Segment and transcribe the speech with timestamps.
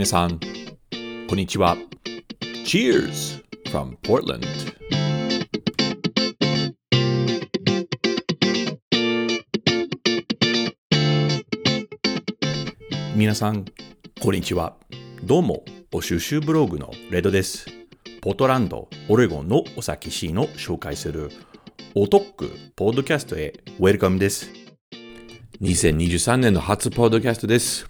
[0.00, 0.40] 皆さん、
[1.28, 1.76] こんにちは。
[2.64, 4.46] Cheers from Portland!
[13.14, 13.66] 皆さん、
[14.22, 14.74] こんにちは。
[15.22, 17.66] どうも、お収集ブログのレッドです。
[18.22, 21.30] ポートランド、オレゴンのお酒シーンを紹介する
[21.94, 24.50] おトックポッドキャストへウェルカムです。
[25.60, 27.86] 2023年の初ポッドキャストです。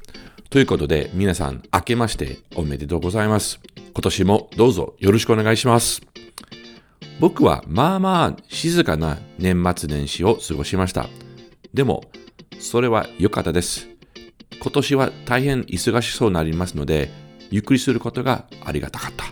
[0.51, 3.61] ということで、皆さん、明けましておめでとうございます。
[3.77, 6.03] 今年もどうぞよろしくお願いします。
[7.21, 11.09] 僕はまあまあ静かな年末年始を過ごしました。
[11.73, 12.03] でも、
[12.59, 13.87] それは良かったです。
[14.61, 17.11] 今年は大変忙しそうになりますので、
[17.53, 19.27] ゆっくりすることがありがたかった。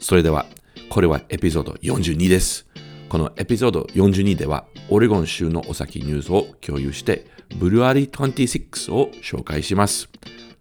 [0.00, 0.46] それでは、
[0.88, 2.66] これはエピソード42です。
[3.14, 7.28] このエピソード42では、オレゴン州のお酒ニュースを共有して、
[7.60, 10.08] ブルアリー26を紹介します。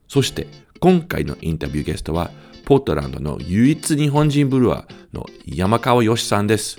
[0.07, 0.45] そして
[0.79, 2.29] 今回のインタビューゲストは
[2.65, 6.77] ポートランドの唯一日本人ブルワーの山川よしさんです。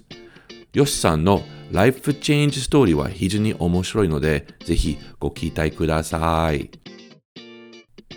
[0.75, 6.71] よしさんのライフチェンジストーリーは非常に面白いので、ぜひご期待ください。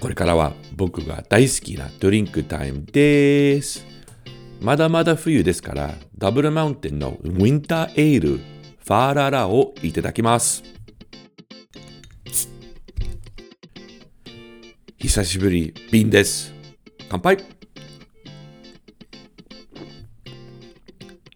[0.00, 3.84] これからは僕が大好きなドリンクタイムです。
[4.60, 10.62] まだまだ冬ですから、ダブルマウンテンのウィンターエール、ファーララをいただきます。
[14.96, 16.54] 久しぶり、瓶です。
[17.08, 17.53] 乾杯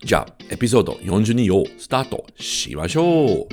[0.08, 3.48] じゃあ、エピソード42をスタートしましょう。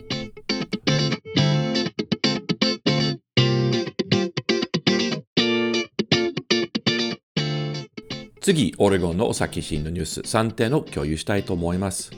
[8.39, 12.11] 次、オレゴンのお酒シーンのニュース3点を共有したいと思います。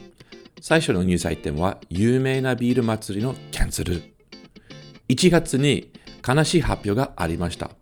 [0.60, 4.00] 最初のニュースアイテムは、有名なビール祭りのキャンセル。
[5.08, 5.90] 1月に
[6.24, 7.72] 悲しい発表がありました。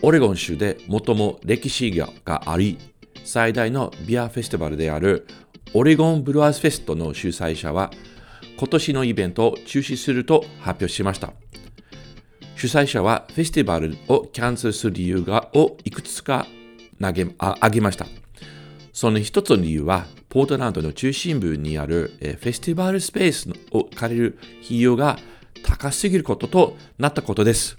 [0.00, 2.10] オレゴン州で最も歴史が
[2.50, 2.78] あり、
[3.24, 5.26] 最大のビアフェスティバルである
[5.72, 7.92] オレゴンブルワーズフェストの主催者は、
[8.58, 11.32] 今年のイベントを中止すると発表しました。
[12.56, 16.46] 主催者はフェスティバルをキャンセルする理由がをいくつか
[17.00, 18.06] 投げあ挙げました。
[18.92, 25.20] その一つの理由は、ポートランドの中心部にあるフェスティバルスペースを借りる費用が
[25.62, 27.76] 高すぎることとなったことです。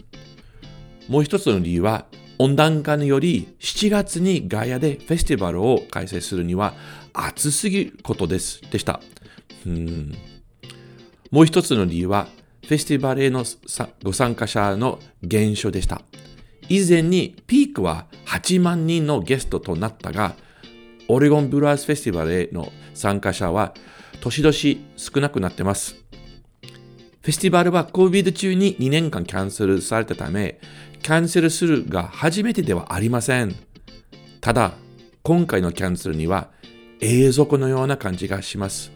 [1.09, 2.06] もう一つの理由は、
[2.40, 6.73] 温暖化により7月にガヤでフェスティバルを開催するには
[7.13, 8.61] 暑すぎることです。
[8.72, 9.01] でした。
[9.66, 10.16] うん
[11.31, 12.27] もう一つの理由は、
[12.67, 13.45] フェスティバルへの
[14.03, 16.01] ご参加者の減少でした。
[16.67, 20.35] 以前にピークは8万人のゲストとなったが、
[21.07, 23.73] オレゴンブルースフェスティバルへの参加者は
[24.22, 24.55] 年々
[24.95, 25.95] 少なくなってます。
[27.22, 30.59] フェスティバルは COVID 中に2年間キャンセルされたため、
[31.01, 33.55] キャンセルするが初めてではありません。
[34.39, 34.73] ただ、
[35.23, 36.51] 今回のキャンセルには
[37.01, 38.91] 永続のような感じがします。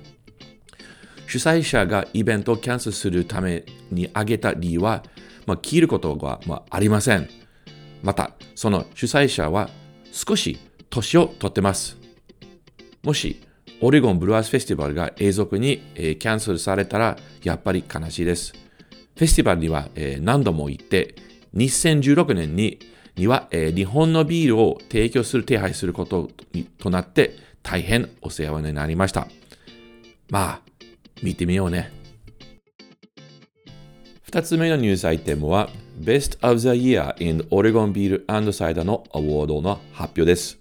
[1.27, 5.03] 主催者がイベントをキャンセルするために挙げた理由は、
[5.47, 7.27] まあ、切ることが、まあ、ありません。
[8.03, 9.69] また、その主催者は
[10.11, 11.97] 少し年を取ってます。
[13.03, 13.41] もし、
[13.81, 18.53] オレゴンブルワーズフェスティバルが永続に、え、キャンセルされたら、やっぱり悲しいです。
[19.15, 21.15] フェスティバルには、え、何度も行って、
[21.55, 22.79] 2016年に
[23.15, 26.29] には、え、日本のビールを提供する手配すること
[26.77, 29.27] となって大変お世話になりました。
[30.29, 30.61] まあ、
[31.23, 31.91] 見てみようね。
[34.21, 40.59] 二つ目のニュースアイテムは Best of the Year in Oregon Beer and Cider のアワードの発表です。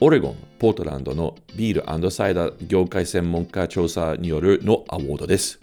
[0.00, 5.58] オレゴン、ポートランドのビールサイダー業界専門家調査によるのアワードです。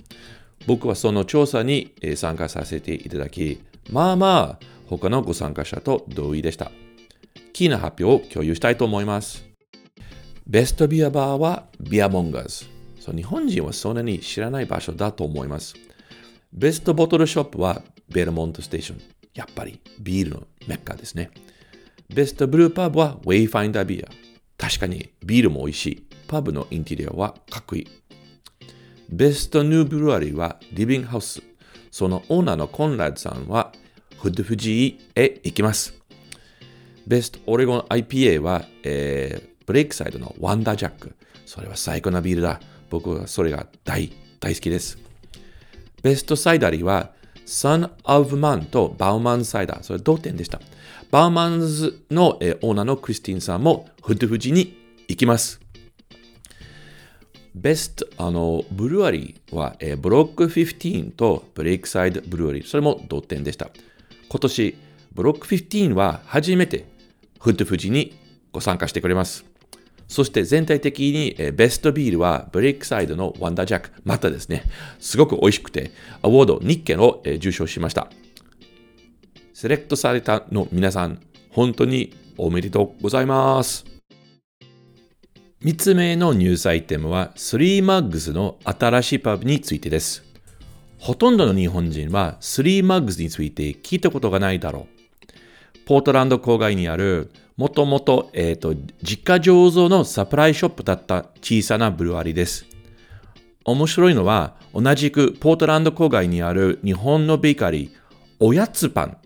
[0.68, 3.62] 僕はその調査に参加させていただき、
[3.92, 6.72] まあまあ他のご参加者と同意でした。
[7.54, 9.49] キーな発表を共有したいと思います。
[10.50, 12.66] ベストビアバーはビアモンガーズ。
[13.00, 15.76] そう日本人はそんなに知らない場所だと思います。
[16.52, 19.02] best bottle shop はベルモントステーション。
[19.36, 21.30] やっぱりビールのメッカですね。
[22.12, 24.10] best brewpub は Wayfinder Beer。
[24.58, 26.08] 確かにビールも美味しい。
[26.28, 27.88] パブのインテリアはかっこいい。
[29.08, 31.44] best new brewery はリビングハウス。
[31.92, 33.72] そのオーナーのコンラッドさんは
[34.20, 35.94] フッドフジーへ行きます。
[37.06, 41.16] best Oregon IPA は、え、ブレイクサイドのワンダージャック。
[41.46, 42.60] それは最高なビールだ。
[42.90, 44.98] 僕はそれが大大好きです。
[46.02, 47.12] best cidery は
[47.46, 50.60] Son of Man とバウマンサイダー、それ同点でした。
[51.12, 54.76] バウマンズの、えー、オーナーのクリスティンさんもフッドフジに
[55.08, 55.62] 行きます。
[57.54, 63.70] best、あの、 brewery は、えー、ブロック15とブレイクサイドブルワリー、それも同点でした。
[64.30, 64.76] 今年、
[65.14, 66.86] ブロック15は初めて
[67.40, 68.18] フッドフジに
[68.52, 69.49] ご参加してくれます。
[70.10, 73.92] そして全体的に、え、ベストビールはブレイクサイドのワンダージャック。
[74.04, 74.64] またですね、
[75.00, 75.92] すごく美味しくて、
[76.24, 78.10] アワード日件を、え、受賞しました。
[79.54, 81.22] セレクトされたの皆さん、
[81.52, 83.86] 本当におめでとうございます。
[85.64, 90.24] 3つ目のニュースアイテムは、3マッグズの新しいパブについてです。
[90.98, 95.00] ほとんどの日本人は3マッグズについて聞いたことがないだろう。
[95.86, 98.74] ポートランド郊外にある、もともと、えっ、ー、と、
[99.04, 102.66] 実家醸造のサプライショップだった小さなブルワリです。
[103.66, 107.90] 面白いのは、同じくポートランド郊外にある日本のベーカリー、
[108.40, 109.18] おやつパン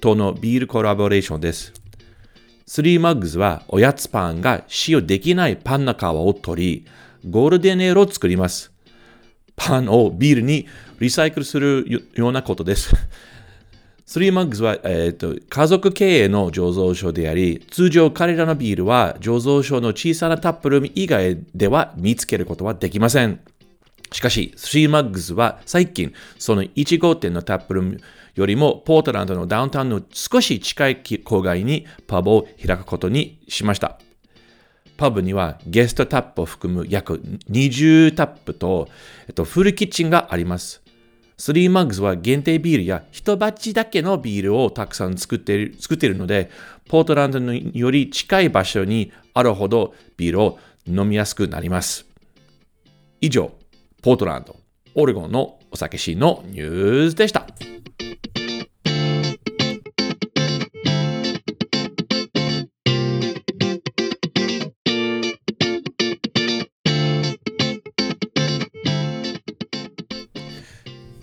[0.00, 1.74] とのビールコラボレーションです。
[2.64, 6.86] スリーマッグズはおやつパンが使用できないパンの皮を取り、
[7.28, 8.72] ゴールデンエールを作ります。
[9.56, 10.66] パンをビールに
[11.00, 12.96] リサイクルするようなことです。
[14.06, 23.40] スリーマッグズは、えーと、家族経営の醸造所であり、通常彼らのビールは醸造所の小さなタップルーム以外では見つけることはできません。
[24.12, 28.00] しかし、スリーマッグズは最近、その1号店のタップルーム
[28.34, 33.98] よりもポートランドのダウンタウンの少し近い郊外にパブを開くことにしました。
[34.98, 38.88] パブにはゲストタップを含む約20タップと、
[39.26, 40.83] えっと、フルキッチンがあります。
[41.36, 46.50] スリーマッグズは限定ビールや一鉢だけのビールをたくさん作っている作っているので、
[46.88, 52.06] ポートランドにより近い場所にあるほどビールを飲みやすくなります。
[53.20, 53.52] 以上、
[54.02, 54.56] ポートランド、
[54.94, 57.46] オレゴンのお酒シーンのニュースでした。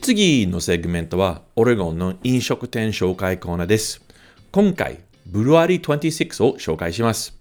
[0.01, 4.01] 次のセグメントはオレゴンの飲食店紹介コーナーです。
[4.51, 7.37] 今回、ブルワリー26を紹介します。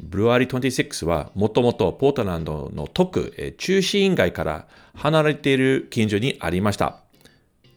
[0.00, 6.98] ブルワリー26はもともとポートランドの特中心街から離れている近所にありました。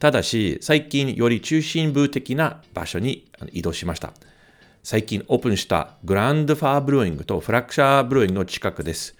[0.00, 4.12] ただし、最近より中心部的な場所に移動しました。
[4.82, 9.15] 最近オープンしたグランドファーブルーイングとフラクシャーブルーイングの近くです。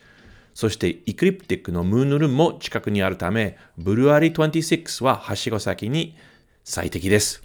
[0.56, 6.16] そしてイクリプティックのムーンルームも近くにあるため、ブルワリー26ははしご先に
[6.64, 7.42] 最適です。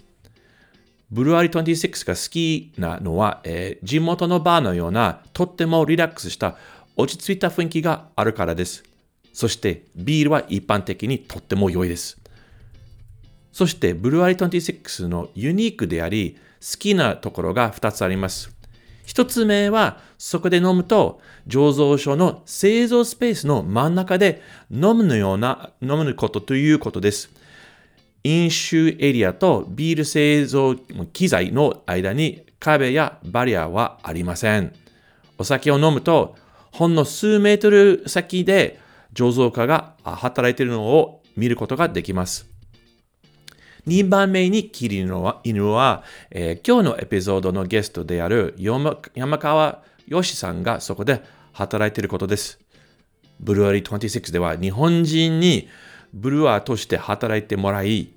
[1.10, 6.56] ブルワリー26が好きなのは、えー、地元のバーのようなとってもリラックスした
[6.96, 8.82] 落ち着いた雰囲気があるからです。
[9.34, 12.18] そしてビールは一般的にとっても良いです。
[13.52, 18.61] そしてブルワリー26のユニークであり好きなところが2つあります。
[19.04, 27.30] 一つ目は、そこで飲むと、醸造所の製造スペースの真ん中で飲むのような、飲むことということです。
[28.24, 30.76] 飲酒エリアとビール製造
[31.12, 34.72] 機材の間に壁やバリアはありません。
[35.38, 36.36] お酒を飲むと、
[36.70, 38.78] ほんの数メートル先で
[39.12, 42.51] 醸造家が働いているのを見ることができます。
[43.86, 49.00] 2番目にキリの犬は、えー、今日のエピソードのゲストである山
[49.38, 51.22] 川よしさんがそこで
[51.52, 52.60] 働いていることです。
[53.40, 55.68] ブルワリー26では日本人に
[56.12, 58.10] ブルワーとして働いてもらい、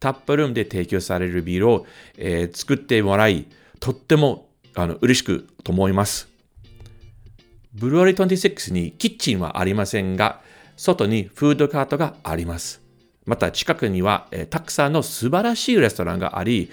[0.00, 1.86] タップルームで提供されるビールを、
[2.16, 3.46] えー、作ってもらい、
[3.78, 6.28] とってもあの嬉しくと思います。
[7.74, 10.40] ブルワリー26にキッチンはありませんが、
[10.76, 12.81] 外にフードカートがあります。
[13.24, 16.70] また近くには、えー、たくさんの素晴らしいレストランがあり、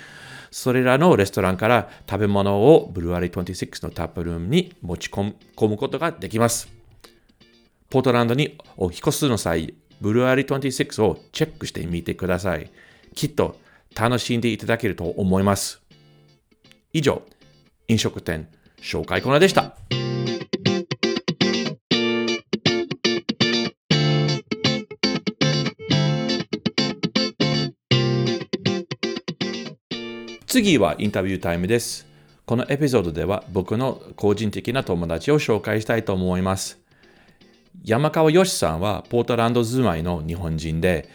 [0.51, 5.33] それらのレストランから食べ物をブルワリー26のタップルームに持ち込
[5.67, 6.67] むことができます。
[7.89, 12.71] ポートランドにお引越すの際、ブルワリー26をチェックしてみてください。
[13.15, 13.59] きっと
[13.95, 15.81] 楽しんでいただけると思います。
[16.93, 17.21] 以上、
[17.87, 18.47] 飲食店
[18.81, 19.75] 紹介コーナーでした。
[30.49, 32.07] 次はインタビュータイムです。
[32.47, 36.79] このエピソードでは僕の個人的な友達を紹介したいと思います。
[37.83, 41.07] 山川よしさんはポートランド住まいの日本人で、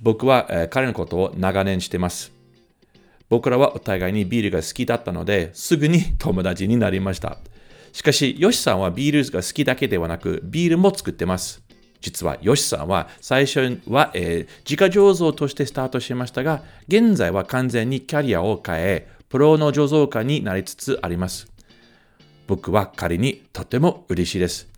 [0.00, 2.30] 僕は、彼のことを長年してます。
[3.28, 7.38] 僕らはお互いにビールが好きだったので、すぐに友達になりました。
[7.92, 11.67] しかし、よしさんはビールが好きだけではなく、ビールも作ってます。
[12.00, 21.48] 実はヨシさんは最初は、えー自家醸造としてスタートしましたが、現在は完全にキャリアを変え、プロの醸造家になりつつあります。
[22.46, 24.68] 僕は彼にとても嬉しいです。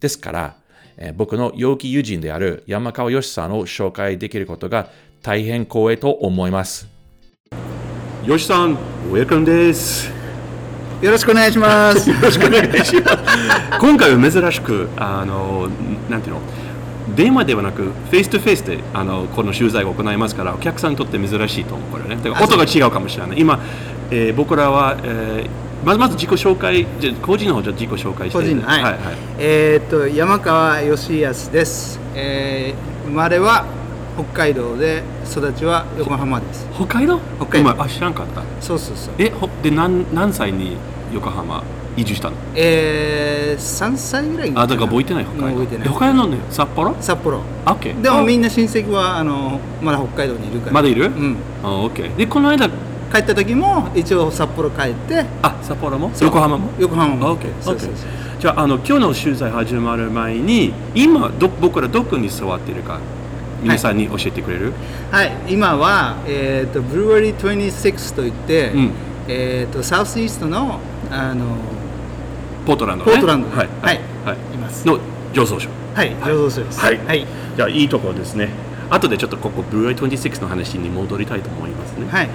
[0.00, 0.56] ですから、
[0.96, 4.88] えー僕の陽気友人である山川よしさんを紹介できることが
[5.22, 6.88] 大変光栄と思います。
[8.24, 10.21] よしさん、 welcome です。
[11.02, 12.08] よろしくお願いします。
[12.08, 13.18] よろしくお願いします。
[13.80, 15.68] 今回は珍しく、あの、
[16.08, 16.40] なんていうの、
[17.16, 22.22] 電話ではなく、 face to face であのこの取材を行いますから、お客さんにとって珍しいと思う、これね。
[22.22, 23.40] だから音が違うかもしれない。
[23.40, 23.58] 今、
[24.12, 28.38] えー僕らは、えーまずまず自己紹介、じゃあ個人の方じゃあ自己紹介して。
[28.38, 29.00] 個人の、はい、はい、はい。
[29.40, 31.98] えーっと山川義康です。
[32.14, 33.64] えー生まれは
[34.14, 36.66] 北海道で育ちは横浜です。
[36.74, 37.18] 北海道？
[37.38, 38.42] 北海道今あ、知らんかった。
[38.60, 39.14] そうそうそう。
[39.18, 40.76] え、ほで何何歳に
[41.12, 41.62] 横浜？
[41.94, 42.36] 移住したの？
[42.54, 45.60] えー、3歳ぐらいにあ、だから覚えてない北海道。
[45.60, 46.94] 覚えてないで北海道のね札幌？
[47.00, 47.40] 札幌。
[47.64, 48.00] あ、オッケー。
[48.00, 50.72] でもみんんな親戚はあのまだ北海道にいるから。
[50.72, 51.06] まだいる？
[51.06, 51.36] うん。
[51.62, 52.16] あ、オッケー。
[52.16, 56.10] で、この間、帰った時も一応札幌帰ってあ、札幌も？
[56.20, 56.70] 横浜も？
[56.78, 57.26] 横浜も。
[57.28, 58.08] あ OK そうそうそう
[58.40, 62.98] じゃああの今日の取材始まる前に今ど僕らどこに座っているか
[63.62, 64.72] 皆さんに教えてくれる、
[65.10, 68.90] はい、今は、えー、とブルワリー26といって、うん。
[69.28, 71.56] えー、とサウスイーストのあの
[72.66, 73.68] ポートランド、ね、ポートランドはい。
[73.80, 74.00] はい。
[74.24, 74.36] はい。
[74.54, 74.86] います。
[74.86, 74.98] の
[75.32, 76.14] 醸造所はい。
[76.16, 76.80] 醸造所です。
[76.80, 76.98] はい。
[76.98, 77.26] はい、
[77.56, 78.48] じゃあいいところですね。
[78.90, 82.06] 後でちょっとここブルーアイ26の話に戻りたいと思いますね。
[82.08, 82.28] はい。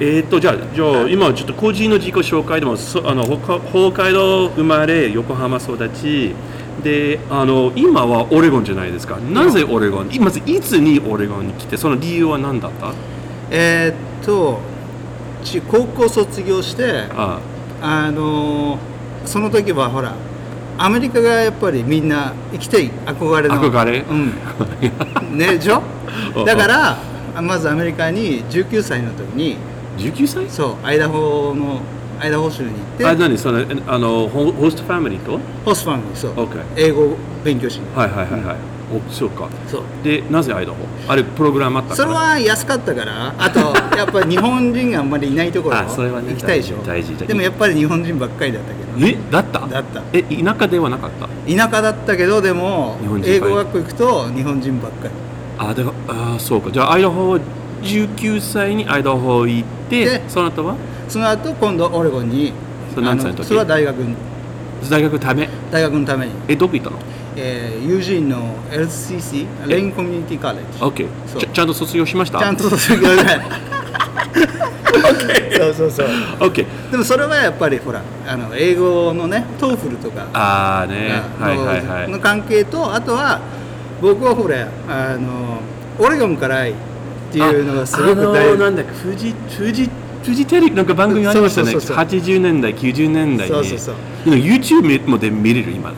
[0.00, 6.34] えー、とじゃあじゃあ今ちょっと個人の自己紹介でもそあの北北海道生まれ横浜育ち
[6.82, 9.16] であの今はオレゴンじゃないですか。
[9.18, 12.92] なぜオレゴンいまずいつにオレゴンに来てその理由は何だった？
[13.50, 14.58] えーっと
[15.44, 17.40] ち高校卒業してあ
[17.80, 18.10] あ。
[18.10, 18.78] の
[19.24, 20.14] その時はほら
[20.76, 23.54] アメリカがやっぱりみんな行きたい憧れの。
[23.62, 24.00] 憧れ？
[24.00, 24.32] うん。
[25.38, 25.82] ねでしょ？
[26.36, 26.44] うん。
[26.44, 26.98] だから
[27.36, 29.56] あまずアメリカに19歳の時に。
[29.98, 30.50] 19歳？
[30.50, 31.80] そうアイダホの
[32.20, 33.06] アイダホ州に行って。
[33.06, 33.36] あ何？
[33.38, 35.38] そのあのホホストファミリーと？
[35.64, 38.56] ホストファミリーそう、OK 英語を勉強しにはいはいはいはい、
[38.92, 39.48] おそうか。
[39.68, 39.82] そう。
[40.02, 40.78] でなぜアイダホ？
[41.08, 43.34] あれプログラムあったからそれは安かったから。
[43.38, 43.58] あと
[43.96, 46.76] やっぱり日本人があんまりいないところあそれはね行きたいでしょ？
[46.86, 49.06] 大事でもやっぱり日本人ばっかりだったけど。
[49.06, 49.60] えだった？
[49.66, 50.02] だった。
[50.12, 51.28] え田舎ではなかった？
[51.52, 55.10] 田舎だったけどでも英語学校行くと日本人ばっかり。
[55.58, 56.70] あでもあそうか。
[56.70, 57.38] じゃあアイダホ
[57.82, 60.74] 19歳にアイダホ行ってでその後は？
[61.08, 62.52] その後今度オレゴンに
[62.94, 63.46] それ何歳の時？
[63.46, 63.96] それは大学
[64.90, 65.48] 大学ため？
[65.70, 66.98] 大学のために、えどこ行ったの？
[67.36, 71.08] えー、ユージーンの LCC レインコミュニティカレッジ ?OK
[71.40, 72.38] ちゃちゃんと卒業しました？
[72.38, 73.22] ちゃんと卒業で
[75.56, 76.06] そうそうそう。
[76.40, 81.22] OK でもそれはやっぱりほらあの英語のね TOEFL とかああね。
[81.40, 82.08] のはいはいはい。
[82.10, 83.40] の関係とあとは
[84.00, 85.60] 僕はほらあの
[85.98, 86.72] オレゴンからっ
[87.32, 89.88] ていうのがすごく大事、なんだっけ富士富士
[90.24, 91.72] 富士テレビなんか番組ありましたね。
[91.72, 92.20] そうそうそうそう。
[92.20, 93.54] 80年代90年代に。
[93.54, 93.94] そうそうそう。
[94.34, 95.96] YouTube もで見れる今ね。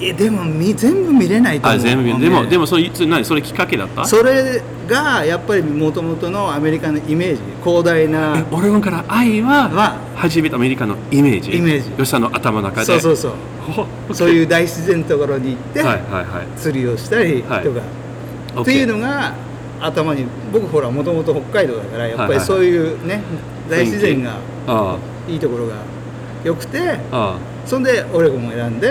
[0.00, 1.80] えでもみ全部見れないと思う。
[1.80, 2.20] あ全部見ね。
[2.20, 4.04] でもでもそれいつ何それきっかけだった？
[4.04, 7.40] それがやっぱりもともとのアメリカのイメージ。
[7.64, 8.36] 広大な。
[8.38, 9.96] えオレゴンから愛はは。
[10.16, 11.56] 初めてアメリカのイメージ。
[11.56, 11.90] イメージ。
[11.90, 12.86] 吉さんの頭の中で。
[12.86, 13.32] そうそうそう。
[13.72, 16.58] ほそういう大自然のところに行って、はいはいはい。
[16.58, 17.64] 釣りをしたりとか、はい
[18.60, 19.32] っていうのが
[19.80, 22.40] 頭に僕ほらもともと北海道だからやっぱいはい。
[22.40, 23.22] そういうね
[23.68, 24.96] 大自然があ
[25.28, 25.76] いいところが
[26.44, 26.98] 良くて
[27.64, 28.90] そんでオレゴンを選んで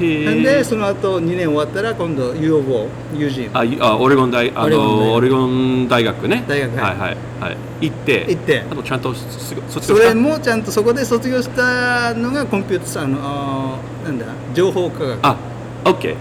[0.00, 5.06] なんでえその後2年終わったら今度 U of O 友人あいあオレゴン大あオレゴン大学。
[5.06, 6.44] のオレゴン大学ね。
[6.48, 6.76] 大学。
[6.76, 7.16] はいはいはい。
[7.40, 8.26] はい行って。
[8.28, 8.64] 行って。
[8.68, 10.08] あとちゃんと卒そ業した。
[10.08, 15.18] れもちゃんとそこで卒業したのがコンピューターあのあーなんだ情報科学。
[15.22, 15.36] あ、
[15.84, 16.16] OK。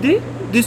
[0.00, 0.62] で、でででで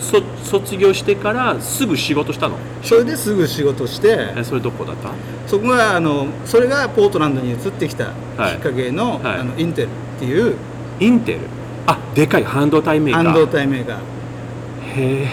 [0.00, 2.56] そ卒業してからすぐ仕事したの？
[2.82, 5.10] それですぐ仕事してえそれどこだった？
[5.46, 10.56] そこがあのそれがポートランドに移ってきたきはいっかけの,、はいあのインテルっていう
[10.98, 11.40] インテル？
[11.86, 13.24] あ、でかい半導体メーカー。
[13.24, 15.28] 半導体メーカーへえ。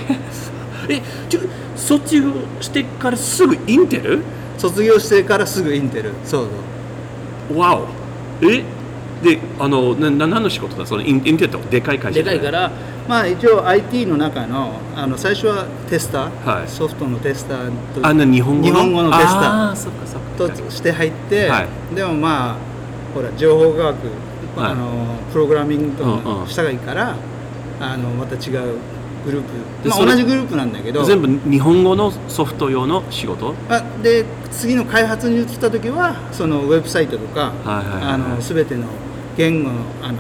[0.90, 1.42] え、ちょ
[1.76, 4.24] 卒業してからすぐインテル？
[4.58, 6.48] 卒業してからすぐインテルそう
[7.50, 7.88] そうわお。
[8.42, 8.64] え
[9.24, 10.86] で、あの、なな何の仕事だ？
[10.86, 12.72] そのインインテルってでかい会社でかいから
[13.08, 16.68] まあ一応 IT の中のあの最初はテスター、はい。
[16.68, 18.74] ソフトのテスターとあな日本語の？
[18.74, 20.54] 日本語のテスタあーそっかそっか。
[20.54, 21.96] ーとして入って、はい。
[21.96, 22.58] でもまあ
[23.14, 23.96] ほら情報科学、
[24.58, 24.72] はい。
[24.72, 27.16] あのプログラミングとかしたがいいから、
[27.80, 28.78] あのまた違う
[29.26, 29.44] グルー
[29.84, 33.54] プ、まあ、同じグループなんだけど全部日本語のソフト用の仕事？
[33.68, 38.14] あで次の開発に移った時はそのウェブサイトとか、はいはいはいはい。
[38.14, 38.88] あの全ての
[39.40, 40.18] 言語のあの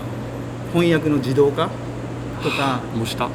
[0.72, 1.70] 翻訳の自動化
[2.42, 3.28] とかもうした？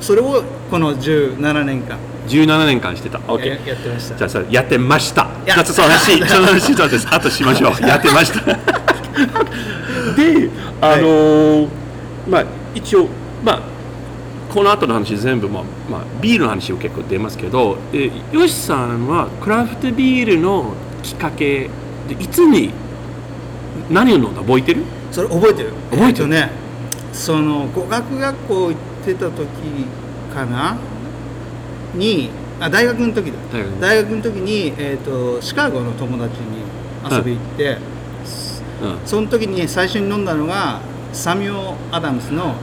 [0.00, 3.18] それをこの17年間17年間してた。
[3.18, 3.66] や OK。
[3.66, 5.28] やってましたじゃあそれやってました。
[5.44, 6.72] や ちょっとその話、その話。
[7.10, 7.72] あとしましょう。
[7.86, 8.40] やってました。
[8.46, 8.56] で、
[10.80, 11.68] あのー
[12.26, 12.44] まあ
[12.74, 13.06] 一応
[13.44, 13.60] まあ
[14.48, 21.68] この後の話全部まあまあビールの話を結構出ますけど、えヨシさんはクラフトビールのきっかけ
[22.08, 22.70] でいつに
[23.90, 24.40] 何を飲んだ？
[24.40, 24.84] 覚えてる？
[25.18, 25.72] それ覚えてる？
[25.90, 26.06] 覚えてる。
[26.06, 26.50] えっとね
[27.12, 29.48] その語学学校行ってた時
[30.32, 30.76] かな？
[31.96, 33.38] にあ大学の時だ。
[33.52, 36.62] 大学大学の時に、えー、とシカゴの友達に
[37.10, 37.78] 遊び行って、
[38.80, 38.98] うん。
[39.04, 40.80] その時に最初に飲んだのが
[41.12, 42.54] サミュオ・アダムスの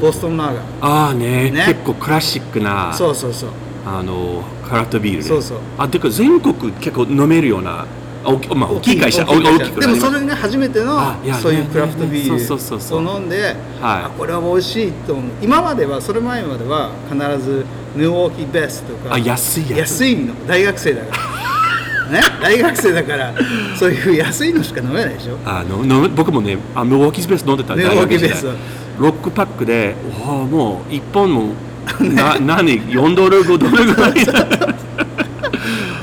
[0.00, 0.60] ボストンマーガ。
[0.60, 1.52] ーああね。
[1.52, 1.64] ね。
[1.64, 3.50] 結構クラシックなそうそうそう。
[3.86, 5.24] あのクラフトビールね。
[5.24, 5.58] そうそう。
[5.78, 7.86] あてか全国結構飲めるような
[8.24, 10.98] あ大き,、まあ、大きい会社でもそれが初めての
[11.40, 13.54] そういうクラフトビールを飲んではい。
[13.80, 15.24] あこれは美味しいと思う。
[15.42, 17.64] 今まではそれ前までは必ず
[17.96, 19.78] ヌーウォーキーベスとかあ安いやつ。
[19.80, 20.34] 安いの。
[20.46, 21.18] 大学生だから。
[22.10, 22.20] ね？
[22.40, 23.34] 大学生だから
[23.78, 25.36] そういう安いのしか飲めないでしょ？
[25.44, 27.74] あのの僕もねあミルウォーキースベース飲んでた。
[27.76, 28.46] ミルウォーキーベース。
[28.46, 28.56] 大学時代。
[28.98, 29.94] ロックパックで
[30.26, 31.52] おおもう1本も
[32.00, 33.94] な 何？4ドル？5ドル？
[33.94, 34.14] ぐらい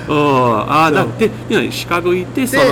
[0.08, 2.64] おあそうだってでシカゴ行ってその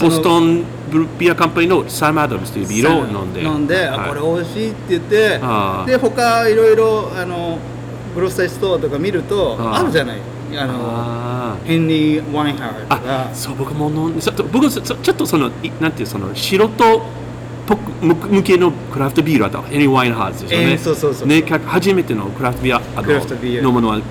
[0.00, 3.42] ボストンブルビアカンパニーのサム・アダムスというビールを飲んで。
[3.42, 4.08] 飲んで、あはい。
[4.10, 5.16] これ美味しいって言って
[5.90, 7.58] で他いろいろあの
[8.14, 10.18] グロッサリーストアとか見るとあるじゃない。
[10.56, 11.66] あのあー。
[11.66, 16.68] ヘンリー・ワインハーとあかそう僕も飲んでちょっと僕そちょっとそのいなんていうその素人っ
[17.66, 24.02] ぽく向向けのクラフトビールあったヘンリー・ワインハーズですよね、えーそうそうそうねか初めてのクラフトビールあのものはへ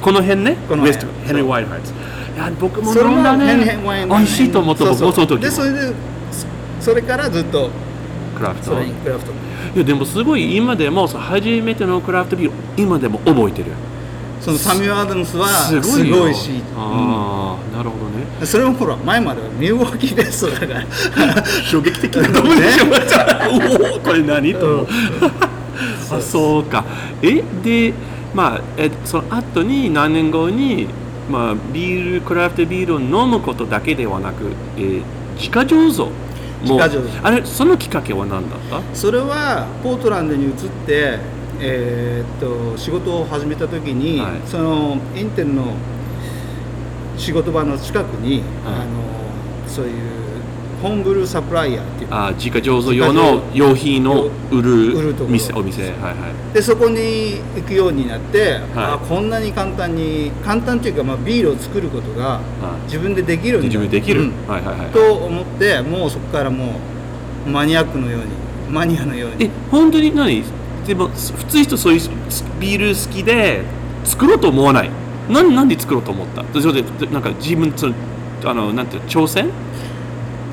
[0.00, 0.56] この辺ね。
[0.68, 1.06] この辺。
[1.26, 1.94] ヘンリー・ワインハーズい
[2.36, 3.78] や僕も飲んだね。
[4.08, 5.92] 美味しいと思った僕もその時でそれで
[6.30, 6.46] そ
[6.80, 7.70] それからずっと
[8.36, 8.70] クラフト。
[9.04, 9.32] クラフト。
[9.74, 13.72] いやでもすごい今でも初めてのクラフトビール今でも覚えてる。
[14.40, 18.26] そのサミュア・アダムスはすすごいし、ああ、なるほどね。
[18.40, 22.86] うんそれもほら前まではミルウォーキーベストだから衝撃的なところでしょ、
[23.94, 24.52] おおこれ何？
[24.54, 24.86] と思う。
[26.10, 26.84] あそうか。
[27.22, 27.94] えで
[28.34, 30.88] まあえその後に何年後に
[31.32, 34.44] まあビールクラフトビールを飲むことだけではなく、
[34.76, 35.02] えー
[35.34, 36.12] 自家醸造も
[36.60, 37.26] 自家醸造。
[37.26, 38.82] あれそのきっかけは何だった？
[38.94, 40.52] それはポートランドに移っ
[40.86, 41.18] て、
[41.58, 44.32] えーっと仕事を始めた時に、はい。
[44.46, 45.72] そのインテルの
[47.16, 48.42] 仕事場の近くに、はい。
[48.66, 49.92] あのそういう
[50.82, 56.10] ホームブルーサプライヤーっていうあ自家醸造用の用品を売る売るところ店お店はいは
[56.50, 62.40] いでそこに行くようになって、はいあこんなに簡単に簡単というか、まあ、ビールを作ることが
[62.84, 66.74] 自分でできるんだ自分でできる、うんはいはいはいと思ってもうそこからも
[67.46, 68.26] うマニアックのように
[68.70, 70.42] マニアのようにえ本当に何
[70.86, 72.00] でも普通人そういう
[72.58, 73.62] ビール好きで
[74.04, 74.90] 作ろうと思わない
[75.28, 77.94] なんなんで作ろうと思ったそれでなんか自分その
[78.44, 79.50] あのなんていう挑戦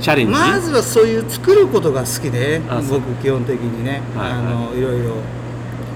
[0.01, 4.39] チャレンジ、まずはそういう作ることが好きで僕基本的にね、はいはい。
[4.39, 5.15] あのいろいろ。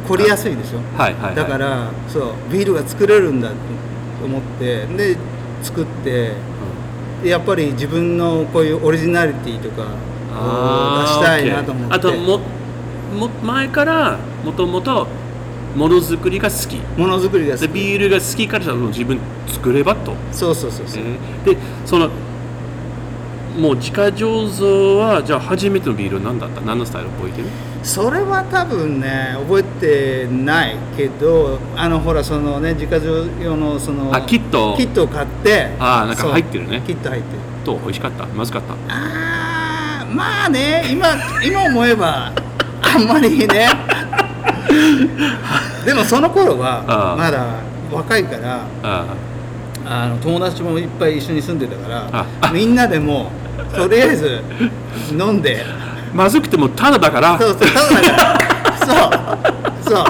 [0.08, 1.36] 凝りやすいでしょはいはいはい。
[1.36, 3.56] だからそうビールが作れるんだと
[4.26, 5.16] 思ってで
[5.62, 6.34] 作って
[7.24, 11.96] でやっぱり自分のこういうオリジナリティとかを出したいなと思って。
[11.96, 12.40] あとも
[13.18, 15.08] も前からもともと
[15.74, 16.76] ものづくりが好き。
[17.00, 17.62] ものづくりが好き。
[17.62, 21.04] でビールが好きから自分作ればと、そうそうそうそう、
[21.46, 21.56] えー。
[21.56, 22.10] でその
[23.60, 26.62] もう自家醸造はじゃあ初めてのビールは何だった？
[26.62, 27.10] 何のスタイル？
[27.12, 27.48] 覚えてる？
[27.84, 34.76] それは多分ね覚えてないけどあのほらそのね自家醸用のそのあキット。
[34.78, 36.82] キットを買ってあーなんか入ってるね。
[36.86, 37.40] キット入ってる。
[37.64, 38.26] と美味しかった？
[38.28, 38.74] まずかった？
[38.90, 41.08] あーまあね今
[41.46, 42.32] 今思えば
[42.82, 43.68] あんまりね。
[45.86, 47.46] でもその頃あはあまだ
[47.92, 49.06] 若いからあ
[49.86, 53.43] あの友達もいっぱい一緒に住んでたからあみんなでもう
[53.76, 54.42] とりあえず
[55.12, 55.58] 飲んで。
[55.58, 57.38] ーまずくてもただだから。
[57.40, 58.40] そうそうただだから。
[59.84, 59.94] そう。
[59.94, 60.06] そう。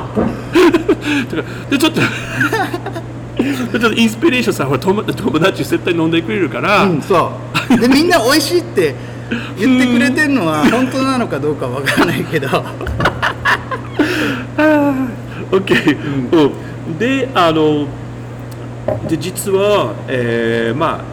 [1.72, 7.32] でちょっとで ちょっとインスピレーションさんは友友達絶対飲んでくれるから、うん、そ
[7.70, 7.80] う。
[7.80, 8.96] でみんな美味しいって
[9.58, 12.48] 言ってくれてるのは本当なのかどうかわからないけど。
[15.52, 15.98] OK、
[16.32, 17.88] うん、であの
[19.08, 21.13] で実は、えーまあ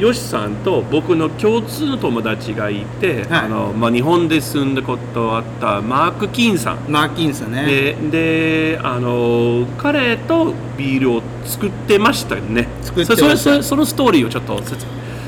[0.00, 3.40] ヨシさんと僕の共通の友達がいて、はい。
[3.40, 6.78] あのまあ、日本で住んだことあったマーク・キンさん。
[6.88, 7.96] マーキンスね。
[8.10, 12.66] でであの彼とビールを作ってましたよね。
[12.80, 13.62] 作ってました。
[13.62, 14.86] そのストーリーをちょっと説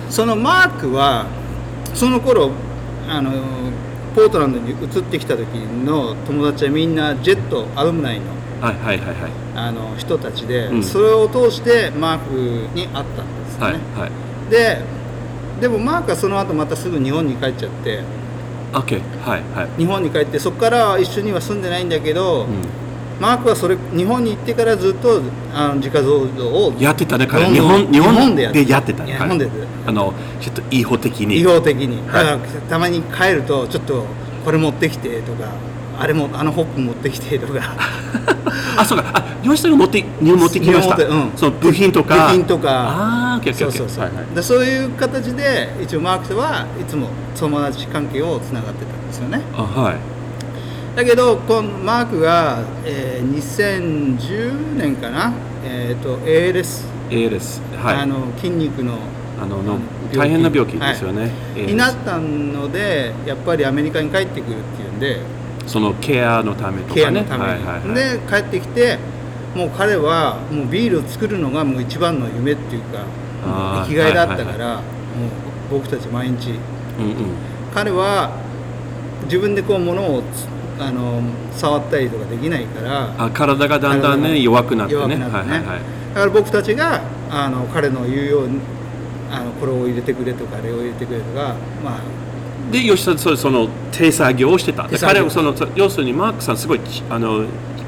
[0.08, 1.26] そのマークは
[1.92, 2.50] その頃
[3.06, 3.30] あの
[4.16, 5.48] ポートランドに移ってきた時
[5.84, 8.26] の友達はみんなジェットアルムナイの
[8.62, 9.32] はいはいはいはい。
[9.54, 10.82] あの人たちで、うん。
[10.82, 14.80] それを通してマークに会ったんですよね、はいはいで
[15.60, 18.02] でもマークはその後またすぐ日本に帰っちゃって。
[18.72, 19.68] OK はいはい。
[19.78, 22.46] 日本に帰ってそこからは一緒には住んでないんだけど、う
[23.20, 25.20] マークはそれ日本に行ってからずっと
[25.54, 27.46] あの自家増上をんやってたね彼。
[27.46, 29.48] 日本日本でやっでやってたね日本で
[29.86, 31.38] あのちょっと違法的に。
[31.38, 32.24] 違法的に、はい。
[32.24, 34.04] だからたまに帰るとちょっと
[34.44, 35.52] これ持ってきてとか
[36.02, 37.60] あれもあのホップ持ってきてとか。
[38.76, 39.04] あそうか。
[39.14, 40.96] あ吉さんが持って持ってきました。
[40.96, 41.30] うん。
[41.36, 42.26] その部品とか。
[42.26, 42.70] 部品とか。
[42.70, 44.34] ああ OK OK そうそうそう、はいはい。
[44.34, 47.06] でそういう形で一応マークとはいつも
[47.38, 49.42] 友達関係をつながってたんですよね。
[49.56, 49.96] あはい。
[50.96, 55.32] だけどこのマークが、えー2010年かな、
[55.64, 57.96] えー、と ALS、ALS はい。
[57.98, 58.94] あの筋肉の。
[59.40, 59.78] あのの
[60.14, 65.20] 大変な病気ですよね、ALS になったのでやっぱりアメリカに帰ってくるっていうんで
[65.66, 67.00] そのケアのためとかね。
[67.00, 68.98] ケアのために、はいはいはい、で帰ってきて
[69.54, 73.04] もう彼はもうビールを作るのがもう一番の夢っていうか
[73.84, 75.30] 生きがいだったから、はいもう
[75.70, 76.52] 僕たち毎日。
[76.98, 77.14] うんうん。
[77.74, 78.30] 彼は
[79.24, 80.46] 自分でこう物をつ
[80.78, 81.22] あの
[81.52, 85.16] 触ったりとかできないからあ体がだんだんね弱くなってね。
[85.16, 85.24] ね。
[85.24, 85.62] はいはいはい。
[86.14, 88.58] だから僕たちがあの彼の言うように
[89.30, 92.00] あのこれを入れてくれとかあれを入れてくれとかまあ
[92.72, 94.88] で吉田そその手作業をしてた。
[94.98, 97.44] 彼はそのそ要するにマークさんすごいちあの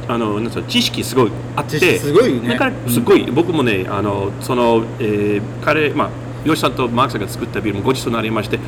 [0.06, 1.98] あのなん知識すごいあって。
[1.98, 2.50] すごいね。
[2.50, 6.10] だからすごい、僕もねあのその、えー彼まあ
[6.44, 8.58] 吉さんとマークさんが作ったビールもごちそうになりまして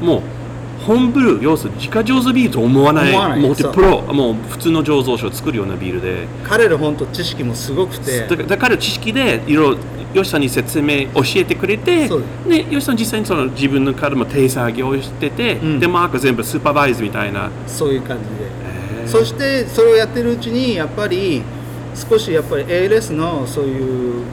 [0.00, 0.22] もう
[0.86, 3.40] ホームブルー要するに自家醸造ビールと思わない思わない。
[3.40, 6.28] もうプロもう普通の醸造所を作るようなビールで。
[6.44, 8.26] 彼の本当知識もすごくて。
[8.26, 9.78] だから知識でいろいろ
[10.14, 12.08] 吉さんに説明教えてくれて
[12.48, 15.80] で吉さん実際にその自分の彼も手作業をしてて、うん。
[15.80, 17.50] でマークは全部スーパーバイズみたいな。
[17.66, 18.24] そういう感じ
[19.04, 19.08] で。
[19.08, 21.42] そしてそれをやってるうちにやっぱり
[21.94, 24.24] 少しやっぱり ALS のそういう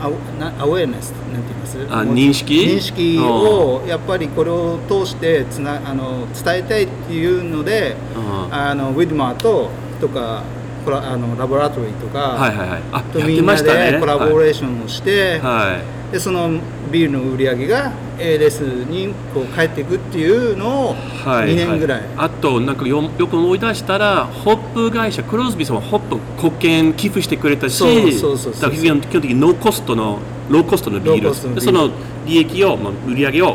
[0.00, 1.78] アウェアネスなんて言います？
[1.90, 2.54] あ認識？
[2.64, 10.42] 認識をやっぱりこれを通してつなあの伝えたいっていうのでうんあのウィドマーととか
[10.86, 12.82] あのラボラトリーとか、はいはいはい。
[12.92, 13.92] あとやってみんなましたね。
[13.92, 16.50] でコラボレーションをして、はい、はいでその
[16.90, 20.94] ビールの売り上げが ALS にこう返っていくっていうのを
[21.24, 30.18] はい2年ぐらい、あとなんかよよく思い出したらホップ会社クロスビーさんはホップ貢献寄付してくれたしそうそうそうそうだから基本的にノーコストの
[30.50, 31.22] ローコストのビール。
[31.24, 31.54] ロール。
[31.54, 31.90] でその
[32.26, 33.54] 利益を、まあ、売り上げを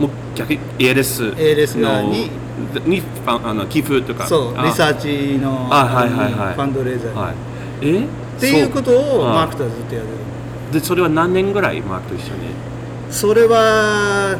[0.00, 2.28] もう逆に ALS, ALS 側に
[2.86, 4.26] にああの寄付とか。
[4.26, 4.64] そうあ。
[4.64, 6.54] リサーチのあはいはいはい。
[6.54, 7.34] ファンドレーザーに、はい。
[7.82, 8.04] え？
[8.04, 10.08] っていうことをあマークとはずっとやる
[10.74, 12.48] でそれは何年ぐらいマークと一緒に？
[13.10, 14.38] それは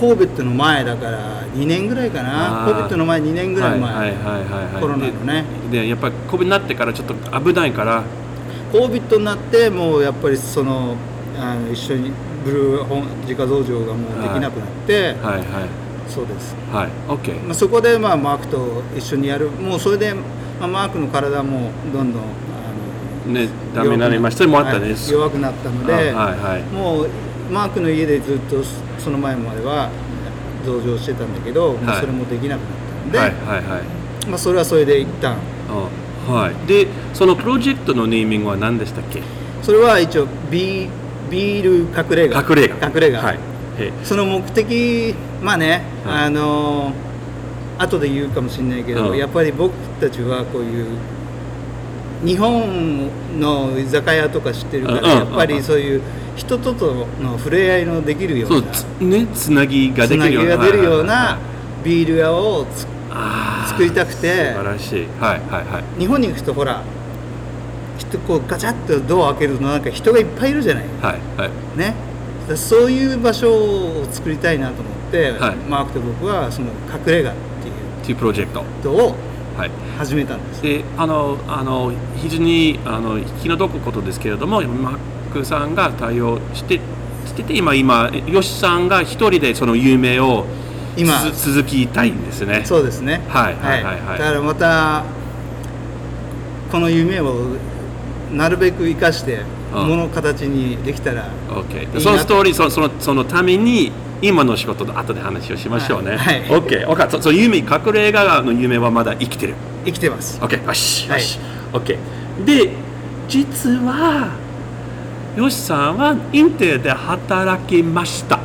[0.00, 2.66] COVID の前だから2年ぐらいかな。
[2.66, 2.88] あー。
[2.88, 4.82] COVID の前2年ぐらい前、はいはいはいはいはい。
[4.82, 5.44] コロナのね。
[5.70, 8.02] ででやっぱり COVID になってからちょっと危ないから
[8.72, 10.96] ？COVID になってもうやっぱりその
[11.38, 12.10] あの一緒に
[12.44, 15.46] ブルー本自家増上がもうできなくなって、はいはい。
[16.08, 19.50] そうです、はい OK まあ、そこでまあマークと一緒にやる。
[19.50, 22.22] もうそれで、まあ、マークの体もどんどん
[23.26, 24.46] ねダメになりました。
[24.46, 26.02] もあったね、はい弱くなったので、あは
[26.34, 26.62] いはい。
[26.72, 27.08] もう
[27.50, 28.62] マークの家でずっと
[28.98, 29.90] その前までは
[30.64, 32.70] 増上してたんだけど、もうそれもできなくなっ
[33.02, 34.26] たので、はいはいはい。
[34.26, 35.36] まあ、それはそれで一旦。
[35.68, 36.54] あはい。
[36.66, 39.22] でそのプロジェクトのネーミングは何でしたっけ？
[39.62, 40.88] それは一応ビー
[41.30, 42.34] ビール隠れ家。
[42.34, 42.74] 隠れ家。
[42.84, 43.38] 隠れ家、はい。
[43.78, 46.24] えその目的まあね、はい。
[46.24, 46.92] あの
[47.78, 49.16] 後で言うかもしれないけど、うん。
[49.16, 50.86] やっぱり僕たちはこういう
[52.24, 56.00] 日本の居酒屋とか知ってるから、やっぱりそういう
[56.36, 60.70] 人ととの触れ合いのできるよそううなつねつなぎがつなぎできるような。
[60.70, 61.38] るようなは
[61.82, 62.66] いビール屋を
[63.68, 64.52] 作りたくて。
[64.52, 65.06] 素晴らしい。
[65.20, 66.00] はいはいはい。
[66.00, 66.82] 日本に行くとほら
[67.96, 70.84] 人こうガチャッとドア開けるとなんか人がいっぱいいるじゃない。
[71.00, 71.78] はいはい。
[71.78, 71.94] ね。
[72.56, 75.56] そういう場所を作りたいなと思って、はい。
[75.68, 77.74] マークと僕はその隠れ家っていう。
[78.02, 78.52] っていうプロジェク
[78.82, 78.90] ト。
[78.90, 79.14] をはい
[79.98, 80.62] 始めたんです。
[80.62, 84.98] であのあの非常にあの気の毒ことですけれどもマッ
[85.32, 86.80] クさんが対応して
[87.24, 90.44] してて今今吉さんが一人でその有名を
[90.96, 92.62] 今つ続きたいんですね。
[92.64, 93.22] そうですね。
[93.28, 94.00] はいはいはい。
[94.00, 95.04] はいだからまた
[96.70, 97.56] この夢を
[98.32, 99.42] なるべく生かして
[99.74, 99.88] うん。
[99.88, 103.92] もの形にできたらいいなそのストーリーそそのそのために
[104.22, 106.60] 今の仕事の後で話をしましょうね、はいはい。
[106.60, 107.20] OK 分かった。
[107.20, 109.54] その夢隠れ家の夢はまだ生きてる。
[109.84, 110.40] 生きてます。
[110.40, 111.20] OK よしはい。
[111.20, 111.38] よし、
[111.72, 111.98] OK
[112.44, 112.70] で
[113.28, 114.32] 実は
[115.36, 118.40] よしさんはインテルで働きました。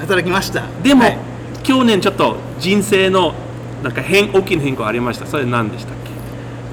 [0.00, 0.64] 働きました。
[0.82, 1.18] でも、はい。
[1.62, 3.34] 去年ちょっと人生の
[3.82, 5.26] なんか変大きな変更ありました。
[5.26, 5.96] それ何でしたっ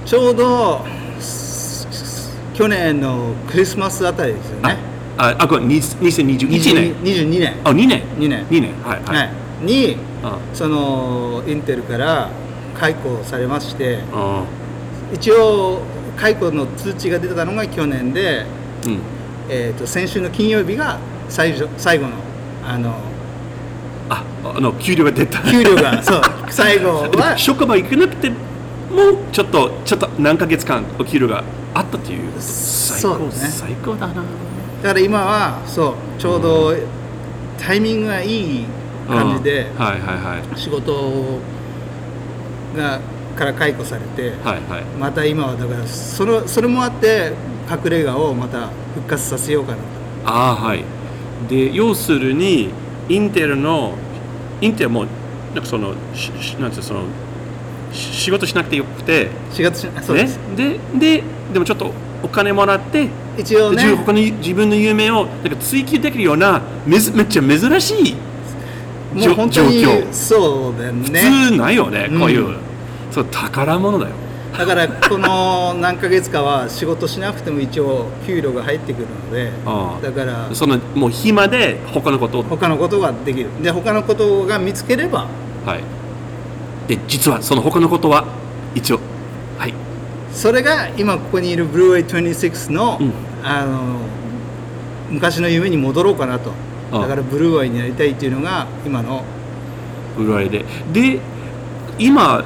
[0.03, 0.09] け？
[0.09, 0.85] ちょうど
[2.53, 4.77] 去年のクリスマスあたりですよね
[5.17, 6.95] ああこれに2021年。
[7.03, 7.55] 22年。
[7.63, 8.01] あ2年。
[8.17, 8.45] 2年。
[8.47, 8.71] 2年。
[8.83, 9.23] はいはい、は
[9.63, 12.29] い、にあそのインテルから
[12.77, 14.43] 解雇されましてあ
[15.13, 15.81] 一応
[16.15, 18.45] 解雇の通知が出たのが去年で、
[18.85, 18.99] うん。
[19.49, 20.99] えー、と先週の金曜日が
[21.29, 22.13] 最初最後の
[22.65, 22.93] あの
[24.09, 25.39] ああの給料が出た。
[25.49, 28.35] 給料が そう最後は職場行けなくても
[29.31, 34.23] ちょっとちょっと何ヶ月間お給料があったっていう最高そうですね最高だな
[34.81, 36.75] だから今はそうちょうど
[37.57, 38.65] タイミングがいい
[39.07, 39.77] 感じでうん。
[39.77, 40.59] はいはいはい。
[40.59, 41.39] 仕事
[42.75, 42.99] が
[43.35, 44.83] から解雇されてはいはい。
[44.99, 47.33] また今はだからそのそれもあって
[47.69, 49.83] 隠れ家をまた復活させようかなと。
[50.25, 50.83] ああはい。
[51.49, 52.69] で要するに
[53.09, 53.95] インテルの
[54.61, 55.05] インテルも
[55.53, 57.03] なんかそのししなんてその
[57.93, 59.29] し仕事しなくてよくて。
[59.51, 61.91] 4月しそうです、ね、でででもちょっと
[62.23, 63.83] お金もらって一応ね。
[63.83, 68.15] 自他の自分の夢をなんか追求できるようなめずめっちゃ珍しい
[69.13, 70.13] もう本当に状況。
[70.13, 72.19] そうだよ普ね通ないよね、うん。
[72.19, 72.57] こういう。
[73.11, 74.11] そう宝物だよ。
[74.57, 79.51] だからこの何ヶ月かは仕事しなくても一応給料が入ってくるので。
[79.65, 80.01] ああ。
[80.01, 82.43] だからそのもう暇で他のことを。
[82.43, 83.49] 他のことができる。
[83.61, 85.27] で他のことが見つければ。
[85.65, 85.83] はい。
[86.87, 88.25] で実はその他のことは
[88.75, 88.99] 一応
[89.57, 89.73] はい。
[90.31, 93.13] それが今ここにいるブルーウェイ26の,、うん
[93.47, 93.99] あの
[95.11, 96.51] 昔の夢に戻ろうかなと。
[96.91, 99.23] だからブルーアイになりたいっていうのが今の。
[100.17, 100.65] ブルーアイで。
[100.91, 101.19] で
[101.99, 102.43] 今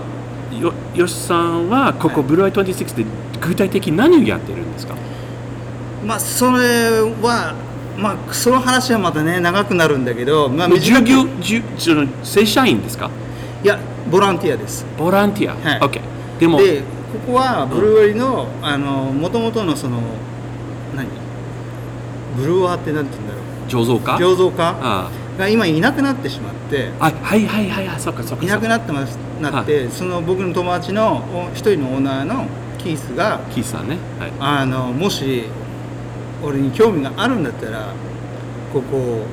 [0.59, 2.23] よよしさんはここはい。
[2.23, 3.05] ブルーアイ26で
[3.39, 4.95] 具体的に何をやってるんですか？
[6.05, 7.55] まあそれは
[7.97, 13.09] まあその話はまたね長くなるんだけど、まあ、従業従その正社員ですか？
[13.63, 14.85] いやボランティアです。
[14.97, 15.79] ボランティア、はい。
[15.79, 16.01] OK
[16.39, 16.85] でもでこ
[17.27, 20.30] こはブルーアイのあの元々のその何
[22.37, 23.43] ブルワーってなんて言うんだろう。
[23.67, 26.89] 醸造家醸造家あが今いなくなってしまって。
[26.99, 28.43] あはいはいはいはいそっかそっか。
[28.43, 32.45] いなくななってますなってその僕の友達のお一人のオーナーの
[32.77, 33.97] キースがキーさんね。
[34.19, 34.33] はい。
[34.39, 35.45] あのもし
[36.43, 37.93] 俺に興味があるんだったら
[38.73, 39.25] ここ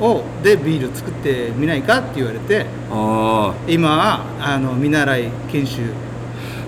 [0.00, 3.54] をでビール作ってみないかって言われてああ。
[3.68, 5.82] 今はあの見習い研修。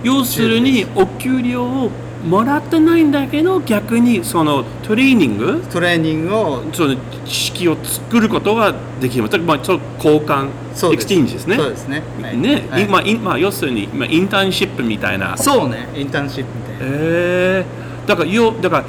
[0.03, 1.91] 要するにお給料を
[2.27, 5.63] もらってないんだけど逆にそのトレーニング？
[5.71, 9.29] トレーニングをその知識を作ることができる。
[9.43, 10.49] まあ、その交換
[10.93, 11.57] exchange ですね。
[11.57, 12.03] そうですね。
[12.21, 12.37] はい。
[12.37, 12.85] ね、はい。
[12.85, 15.37] 今今要するに今インターンシップみたいな。
[15.37, 15.89] そうね。
[15.95, 16.79] インターンシップみたいな。
[16.83, 18.85] えー、だからよだから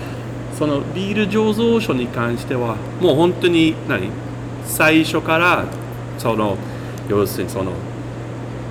[0.58, 4.10] そのビール醸造所に関してはもう本当に何？
[4.66, 5.66] 最初から
[6.18, 6.58] その
[7.08, 7.72] 要するにその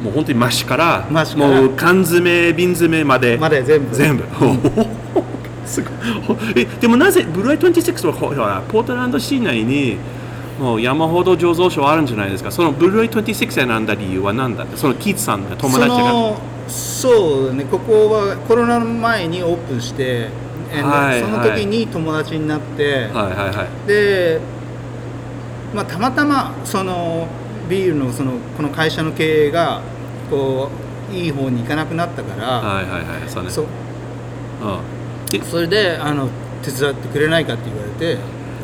[0.02, 1.60] もう本当にマシからマシから。
[1.60, 3.36] もう缶詰瓶詰まで。
[3.36, 3.94] まで全部。
[3.94, 4.24] 全部。
[5.66, 5.92] すごい。
[6.56, 9.96] えでもなぜブルーアイ26はほらポートランド市内に
[10.60, 12.50] もう山ほど醸造所あるんじゃないですか。
[12.50, 14.76] そのブルーアイ26選んだ理由は何だって。
[14.76, 15.96] そのキーツさんが友達が。
[15.96, 16.36] その
[16.68, 20.28] そうだねここはコロナの前にオープンして、
[20.72, 21.20] えーはい。
[21.20, 23.88] その時に友達になって、はいはいはい。
[23.88, 24.40] で、
[25.74, 27.28] まあ、たまたまその
[27.68, 29.80] ビールのそのこの会社の経営が
[30.30, 30.70] こ
[31.12, 33.50] ういい方に行かなくなったから、はいはいはいそうね。
[33.50, 33.64] そう。
[33.64, 33.68] う
[35.26, 35.30] ん。
[35.30, 36.28] でそれであの
[36.62, 38.18] 手伝ってくれないかって言われて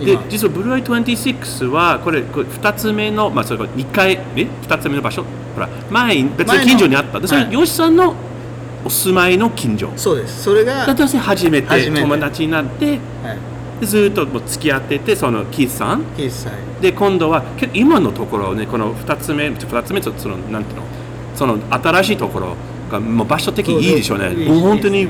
[0.04, 0.24] で今。
[0.28, 5.24] 実はブルーアイ26はこれこれ2つ目の、まあ、それこれ2回え？2つ目の場所？
[5.54, 6.60] ほら前に別の。
[6.60, 7.20] 近所にあった。
[7.20, 7.56] でそれはい。
[7.56, 8.14] 吉さんの
[8.84, 9.92] お住まいの近所。
[9.96, 10.42] そうです。
[10.42, 12.02] それが、だって初めて初めて。
[12.02, 13.00] 友達になってはい、で
[13.86, 16.04] ずっともう付き合っててそのキースさん。
[16.16, 20.86] 決済で今度は今のところねこの2つ目2つ目とそのなんていうの？
[21.34, 22.56] その新しいところ
[22.90, 24.30] がもう場所的にいいでしょうね。
[24.30, 25.08] もう本当に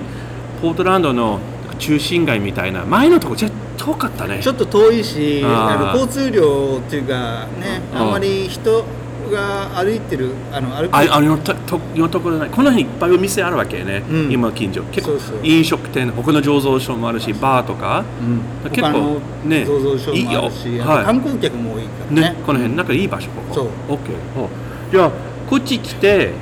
[0.61, 1.41] ポートランドの
[1.79, 4.41] 中心街みたいな前のところちょっと遠かったね。
[4.41, 7.99] ちょっと遠いし交通量っていうかねうん。
[7.99, 8.85] あんまり人
[9.33, 12.51] が歩いてるあの歩くああのととのところない。
[12.51, 14.31] この辺いっぱいお店あるわけね、うん。
[14.31, 14.83] 今近所。
[14.85, 18.05] 結構飲食店他の醸造所もあるしバーとか。
[18.21, 18.71] うん。
[18.71, 19.65] 結構ね。
[19.65, 20.83] 醸造所もあるしいいよ。
[20.85, 21.05] はい。
[21.05, 22.21] 観光客も多いからね。
[22.21, 22.77] ねこの辺。
[22.77, 23.55] なんかいい場所ここ。
[23.55, 23.69] そう。
[23.89, 23.99] OK
[24.37, 24.49] お
[24.93, 25.11] じゃあ
[25.49, 26.33] こっち来て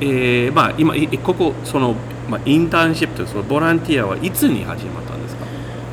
[0.00, 1.94] えー、まあ今いここその、
[2.28, 5.17] まあ、インターンシップとそのボランティアはいつに始まった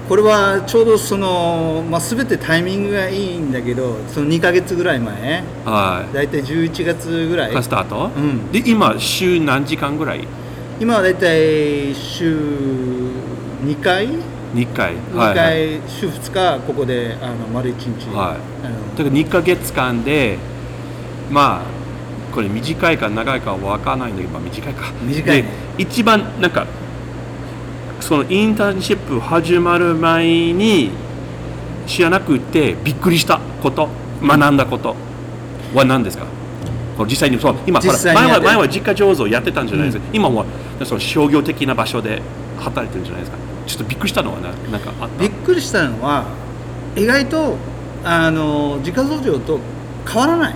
[0.08, 5.44] これはちょうどその、まあ、全てタイミングがいいんだけどその2か月ぐらい前。
[5.66, 6.14] はい。
[6.14, 7.54] 大体11月ぐらい。
[7.54, 8.52] がスタート、うん。
[8.52, 10.28] で今週何時間ぐらい？
[10.80, 12.38] 今は大体週
[13.64, 14.10] 2回
[14.54, 14.94] ？2回。
[14.94, 15.36] 2はいはい。
[15.36, 18.66] 回週2日ここであの丸1日、はい。
[18.66, 18.96] あの。
[18.96, 20.38] だから2ヶ月間で
[21.32, 24.92] まあこれ短いか長いかは分からないんだけど、まあ、短いか。
[25.02, 25.50] 短いね。
[25.78, 26.68] で一番なんか
[28.06, 30.92] そのインターンシップ始まる前に
[31.88, 33.90] 知らなくてびっくりしたこと
[34.22, 34.96] 学んだこと
[35.74, 36.28] は何ですか？
[37.06, 37.90] 実際にそう今前
[38.30, 39.98] は前は実家醸造やってたんじゃないです。
[39.98, 40.46] か、今は
[40.86, 42.22] その商業的な場所で
[42.60, 43.38] 働いてるんじゃないですか？
[43.66, 45.22] ちょっとびっくりしたのはななんかあった？
[45.24, 46.26] びっくりしたのは
[46.96, 47.58] 意外と
[48.04, 49.60] あの自家増場と
[50.08, 50.56] 変わらない。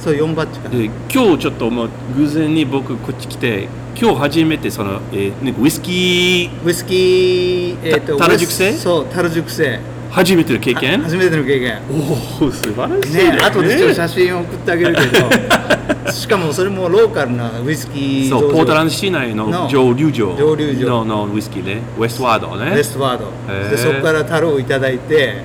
[0.00, 0.78] そう4バッチかな。
[0.78, 0.96] で今
[1.36, 8.72] 日ちょっともう偶然に僕こっち来て今日初めてその、えーウイスキーウイスキー、えーとた樽熟成？
[8.72, 9.78] そう樽熟成
[10.12, 10.98] 初めての経験？
[10.98, 11.80] は初めての経験。
[11.90, 13.32] おお素晴らしいね。
[13.32, 16.12] ね後でちょっと写真を送ってあげるけど。
[16.12, 18.28] しかもそれもローカルなウイスキー。
[18.28, 20.36] そうポートランドド市内のの蒸留所。
[20.36, 21.04] 蒸留所。
[21.04, 21.80] ののウイスキーね。
[21.98, 22.40] ウエストワー。
[22.40, 23.32] ドねレストワード
[23.70, 25.42] でそこから樽をいただいて。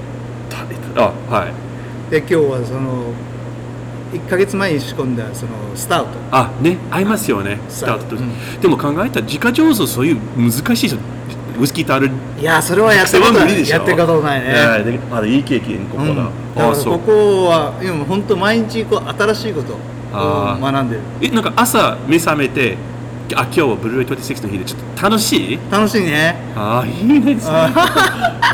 [0.95, 2.11] あはい。
[2.11, 3.13] で今日はその
[4.11, 6.11] 1か月前に仕込んだそのスタウト。
[6.31, 7.59] あね合いますよね。
[7.69, 8.15] スタート。
[8.15, 8.59] と、うん。
[8.59, 10.97] でも考えたら自家醸造そういう難しいでしょ
[11.59, 14.53] ウイスキーとあるいやそれはやったことないやってことないね。
[14.53, 19.77] はいでまだいい経験ここだ、うん、だここは今本当毎日こう新しいことを
[20.59, 21.01] 学んでる。
[21.21, 22.77] えなんか朝目覚めて
[23.35, 25.59] あ今日はブルーレイ26の日でちょっと楽しい？
[25.71, 26.35] 楽しいね。
[26.55, 27.71] ああいいねあ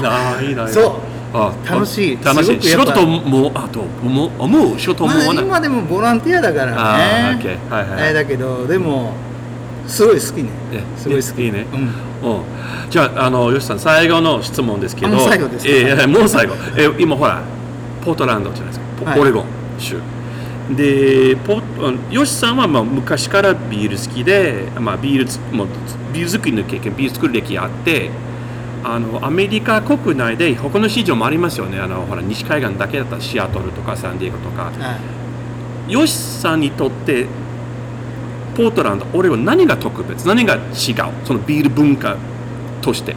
[0.02, 0.94] ああいいなそう。
[1.36, 2.20] あ楽しい。
[2.24, 2.62] 楽しい。
[2.62, 5.42] 仕事ともうあともうもう仕事思わな。
[5.42, 7.40] い、今でもボランティアだからね。
[7.40, 8.14] OK はいはい。
[8.14, 9.14] だけどでも
[9.88, 10.50] すごい好きね。
[10.72, 11.44] えすごい好き。
[11.44, 11.66] いいね。
[11.74, 15.08] うんうん、じゃああの吉さん最後の質問ですけど。
[15.08, 17.42] あもう最後ですかえーもう最後、えー今ほら
[18.04, 19.20] ポートランドじゃないですか、ポはい。
[19.20, 19.46] オレゴン
[19.80, 20.00] 州
[20.76, 25.68] でポあ吉さんはまあ昔からビール好きで、まあ、ビールつもう
[26.14, 28.12] ビール作りの経験ビール作る歴あって
[28.84, 31.80] あのアメリカ国内で他の市場もありますよね。
[31.80, 34.64] あのほら西海岸だけだったらシアトルとかサンディエゴとか。
[34.64, 35.24] はい。
[35.90, 37.28] 吉さんにとって
[38.56, 40.28] ポートランドオレゴン何が特別？
[40.28, 40.64] 何が違う？
[41.26, 42.18] そのビール文化
[42.82, 43.16] として。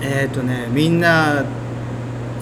[0.00, 1.44] えっ、とねみんな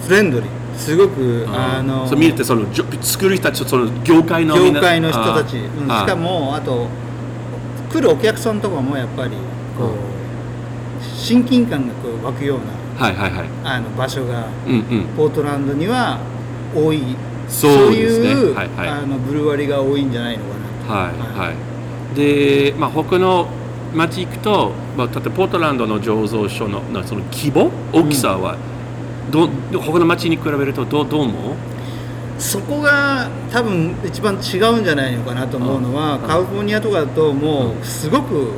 [0.05, 0.49] フレンドリー。
[0.75, 2.65] すごくあのそう見れてその
[3.01, 6.87] 作る人たちその業界の業界の人たち、うんしかもあと
[7.91, 9.31] 来るお客さんとかもやっぱり
[9.77, 10.11] こう、うん
[11.17, 12.65] 親近感がこう湧くような
[13.05, 13.49] はいはいはい。
[13.63, 15.03] あの場所がうんうん。
[15.15, 16.19] ポートランドには
[16.75, 17.15] 多い。
[17.47, 17.97] そうね。
[17.97, 18.89] いう、はいはい。
[18.89, 20.60] あのブルワリが多いんじゃないのかな
[20.91, 22.15] はいはい。
[22.15, 23.47] でまあ他の
[23.93, 28.57] 町行くと、まあ、例えばポートランドの醸造所のなその規模大きさは、
[29.29, 29.47] ど
[29.79, 31.55] 他の町に比べるとどうどう思う？
[32.37, 36.21] そこが多分一番違うんじゃないのかなと思うのは、うん。
[36.21, 38.53] カリフォルニアとかだともうすごく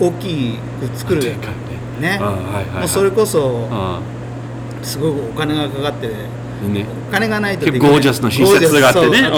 [0.00, 1.36] 大きく作るね。
[2.00, 2.18] ね。
[2.18, 4.00] もうそれこそあ
[4.82, 6.86] すごくお金がかかってーね。
[6.99, 7.80] お金がないとできない。
[7.80, 9.30] 結構ゴージャスな施設があってね。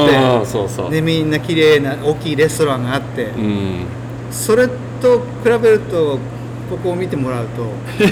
[0.44, 3.86] そうそうでみんな綺麗な大きいレストランがあって、うん。
[4.30, 4.68] それ
[5.00, 6.18] と比べると
[6.70, 7.62] ここを見てもらうと。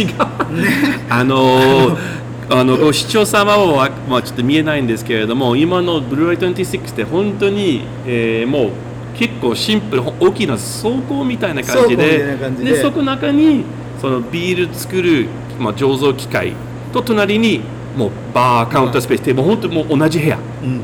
[0.00, 0.08] 違う、
[1.10, 2.20] あのー
[2.52, 8.70] あのご視聴様は、まあ、ちょっと見えないんですけれども今のブルーライト26って本当に、えーもう
[9.16, 12.80] 結構シンプル大きな倉庫みたいな感じでで。
[12.80, 13.64] そこの中に
[14.00, 15.26] そのビール作る、
[15.58, 16.54] まあ、醸造機械
[16.92, 17.60] と隣に
[17.96, 20.38] もうバーカウンタースペースでもう本当にもう同じ部屋。
[20.62, 20.80] うん。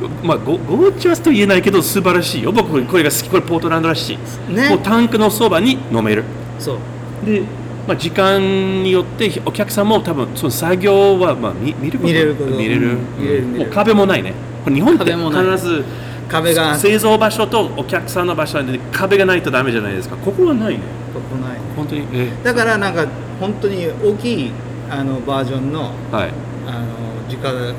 [0.00, 2.52] ごまあ、ゴゴージャスと言えないけど素晴らしいよ。
[2.52, 3.28] 僕これが好き。
[3.30, 4.68] これポートランドらしい、ね。
[4.68, 6.24] もうタンクのそばに飲める。
[6.58, 6.78] そう。
[7.24, 7.42] で、
[7.86, 8.40] まあ、時間
[8.82, 12.08] によってお客さんも多分その作業は、まあ、見見ること。
[12.08, 12.98] 見れる見れる,、うん。
[13.18, 14.34] 見れもう壁もないね。
[14.64, 15.84] これ日本って必ず
[16.28, 16.74] 壁が。
[16.74, 20.16] 製造場所とお客さんの場所で壁がないとダメじゃないですか。
[20.16, 20.80] ここはないね。
[21.14, 21.58] ここない。
[21.76, 22.02] 本当に。
[22.12, 22.28] え。
[22.42, 23.06] だからなんか
[23.38, 24.50] 本当に大きい
[24.90, 26.30] あのバージョンのはい。
[26.66, 26.86] あの
[27.28, 27.74] 自家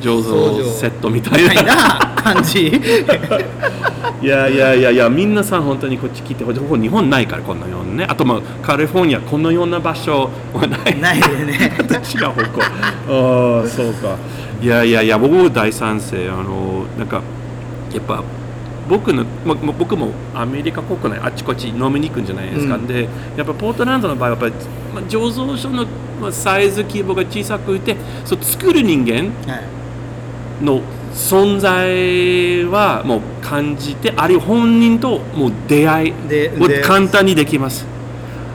[0.00, 2.12] 醸造セットみたいな。
[2.22, 2.68] 感じ。
[4.22, 8.06] いやいやいやいや皆さん本当にこっち来て日本ないからこのようなね。
[8.08, 11.00] あとまあカリフォルニアこのような場所はない。
[11.00, 11.72] ないでね。
[12.14, 12.62] 違う方向
[13.62, 14.16] ああそうか。
[14.62, 16.30] いやいやいや僕も大賛成。
[16.30, 17.20] あのなんか
[17.92, 18.22] やっぱ
[18.88, 22.86] 僕の、ま、ま僕もアメリカ国内あちこち飲みに行くんじゃないですか、うん。
[22.86, 24.64] でやっぱポートランドの場合はやっぱり、
[24.94, 25.86] まあ、醸造所の、
[26.20, 29.64] まあ、サイズ規模が小さくてそう作る人間はい。
[30.64, 30.80] の
[31.12, 36.14] 存在はもう感じてあるいは本人ともう出会いを
[36.84, 37.86] 簡単にできます。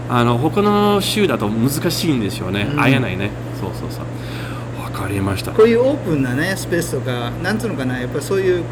[0.10, 2.80] あの他の州だと難しいんですよね、うん。
[2.80, 3.30] 会えないね。
[3.60, 4.82] そうそうそう。
[4.82, 5.52] わかりました。
[5.52, 8.64] こういうオープンなねスペースとかなんつうのかなやっぱそういう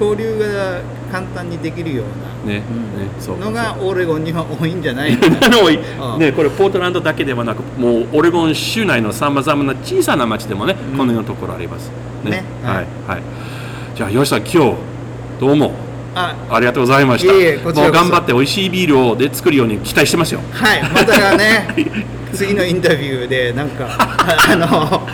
[0.00, 0.80] 交流が
[1.12, 2.04] 簡単にできるよ
[2.44, 2.62] うねね
[3.18, 3.38] なそう。
[3.38, 5.14] のがオレゴンには多いんじゃない？
[5.18, 10.98] かなね、これポートランドだけではなくもうオレゴン州内のさまざまな小さな町でもね、うん。
[10.98, 11.90] このようなところあります。
[12.24, 12.30] ね。
[12.30, 12.44] ね。
[12.64, 12.74] はい。
[12.76, 13.22] はいはい。
[13.94, 14.74] じゃあ吉さん今日
[15.40, 15.72] どうも
[16.14, 17.32] あありがとうございました。
[17.32, 17.80] いえいえこちらこそ。
[17.82, 20.40] もう頑張って美味しいビールをで作るように期待してますよ。
[20.52, 20.82] はい。
[20.82, 21.68] またね
[22.32, 25.08] 次のインタビューでなんか あの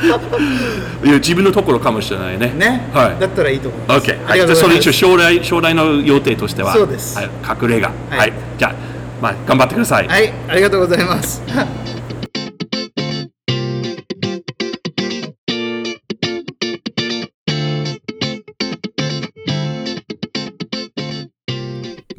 [1.04, 2.52] いや自分のところかもしれないね。
[2.56, 3.20] ね、はい。
[3.20, 4.10] だったらいいと思います。
[4.10, 4.60] OK ありがとうございます。
[4.60, 7.16] それ一応将来将来の予定としてはそうです。
[7.16, 7.30] はい、
[7.62, 7.82] 隠れ家。
[7.82, 8.18] はい。
[8.18, 8.74] はい、じゃあ
[9.20, 10.08] まあ頑張ってください。
[10.08, 10.32] はい。
[10.48, 11.42] ありがとうございます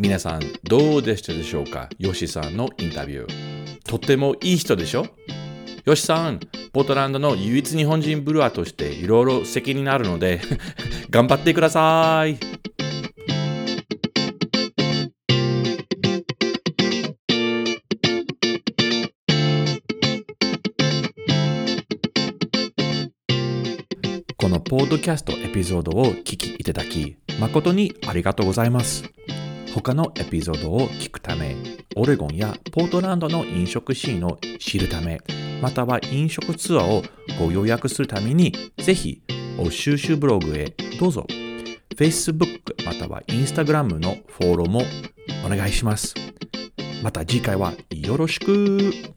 [0.08, 1.89] 皆さんどうでしたでしょうか？
[1.99, 3.82] ヨシさんのインタビュー。
[3.84, 5.05] とってもいい人でしょ？
[5.84, 6.39] ヨシさん、
[6.72, 10.39] ポートランドの唯一日本人ブルワーとしていろいろ責任あるので
[11.12, 12.38] 頑張ってください。
[24.38, 29.03] このポッドキャストエピソードを聞きいただき誠にありがとうございます。
[29.82, 31.55] 他のエピソードを聞くため、
[31.95, 35.19] オレゴンやポートランドの飲食シーンを知るため、
[35.61, 37.03] または飲食ツアーを
[37.39, 39.21] ご予約するために、ぜひ、
[39.59, 41.28] お収集ブログへどうぞ。
[41.95, 44.82] Facebook または Instagram のフォローも
[45.45, 46.15] お願いします。
[47.03, 49.16] また次回はよろしく。